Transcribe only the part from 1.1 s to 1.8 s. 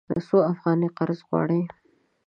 غواړې؟